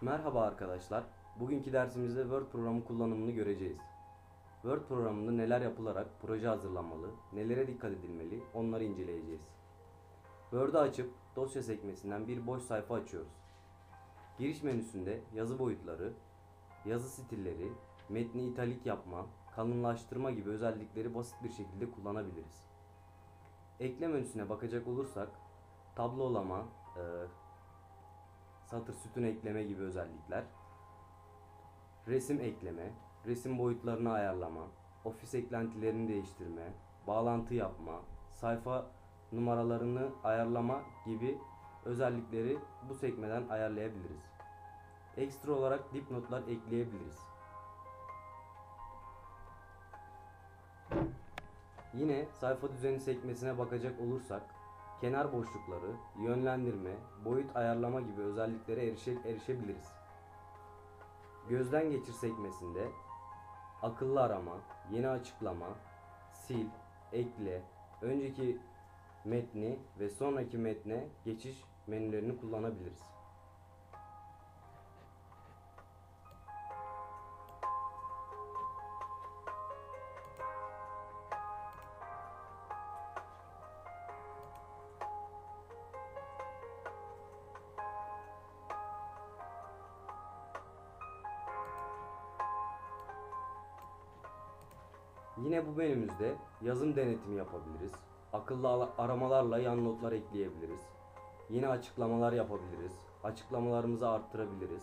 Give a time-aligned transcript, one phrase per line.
[0.00, 1.04] Merhaba arkadaşlar.
[1.40, 3.78] Bugünkü dersimizde Word programı kullanımını göreceğiz.
[4.62, 9.40] Word programında neler yapılarak proje hazırlanmalı, nelere dikkat edilmeli onları inceleyeceğiz.
[10.50, 13.32] Word'u açıp dosya sekmesinden bir boş sayfa açıyoruz.
[14.38, 16.12] Giriş menüsünde yazı boyutları,
[16.84, 17.72] yazı stilleri,
[18.08, 19.26] metni italik yapma,
[19.56, 22.64] kalınlaştırma gibi özellikleri basit bir şekilde kullanabiliriz.
[23.80, 25.28] Ekle menüsüne bakacak olursak
[25.94, 26.64] tablolama,
[26.96, 27.02] e,
[28.70, 30.44] satır sütun ekleme gibi özellikler,
[32.08, 32.92] resim ekleme,
[33.26, 34.62] resim boyutlarını ayarlama,
[35.04, 36.72] ofis eklentilerini değiştirme,
[37.06, 38.00] bağlantı yapma,
[38.32, 38.86] sayfa
[39.32, 41.38] numaralarını ayarlama gibi
[41.84, 44.22] özellikleri bu sekmeden ayarlayabiliriz.
[45.16, 47.18] Ekstra olarak dipnotlar ekleyebiliriz.
[51.94, 54.42] Yine sayfa düzeni sekmesine bakacak olursak
[55.00, 59.92] kenar boşlukları, yönlendirme, boyut ayarlama gibi özelliklere erişe, erişebiliriz.
[61.48, 62.88] Gözden geçir sekmesinde
[63.82, 64.56] akıllı arama,
[64.90, 65.68] yeni açıklama,
[66.44, 66.68] sil,
[67.12, 67.62] ekle,
[68.02, 68.58] önceki
[69.24, 73.17] metni ve sonraki metne geçiş menülerini kullanabiliriz.
[95.44, 97.92] Yine bu menümüzde yazım denetimi yapabiliriz.
[98.32, 100.80] Akıllı ala- aramalarla yan notlar ekleyebiliriz.
[101.50, 102.92] Yine açıklamalar yapabiliriz.
[103.24, 104.82] Açıklamalarımızı arttırabiliriz.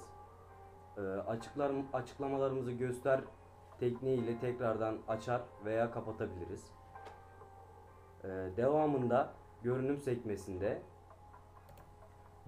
[0.98, 3.22] Ee, açıklar, açıklamalarımızı göster
[3.80, 6.72] tekniğiyle tekrardan açar veya kapatabiliriz.
[8.24, 9.34] Ee, devamında
[9.64, 10.82] görünüm sekmesinde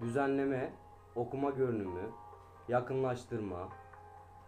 [0.00, 0.72] düzenleme,
[1.16, 2.10] okuma görünümü,
[2.68, 3.68] yakınlaştırma,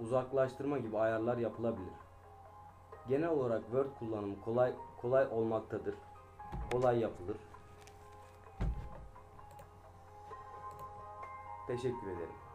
[0.00, 1.94] uzaklaştırma gibi ayarlar yapılabilir.
[3.08, 4.72] Genel olarak Word kullanımı kolay
[5.02, 5.94] kolay olmaktadır.
[6.72, 7.36] Kolay yapılır.
[11.66, 12.49] Teşekkür ederim.